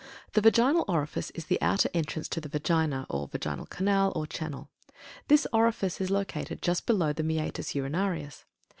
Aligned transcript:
THE 0.33 0.41
VAGINAL 0.41 0.85
ORIFICE 0.87 1.29
is 1.35 1.45
the 1.45 1.61
outer 1.61 1.87
entrance 1.93 2.27
to 2.29 2.41
the 2.41 2.49
Vagina, 2.49 3.05
or 3.07 3.27
Vaginal 3.27 3.67
Canal 3.67 4.11
or 4.15 4.25
Channel. 4.25 4.67
This 5.27 5.45
orifice 5.53 6.01
is 6.01 6.09
located 6.09 6.63
just 6.63 6.87
below 6.87 7.13
the 7.13 7.21
Meatus 7.21 7.75
Urinarius. 7.75 8.45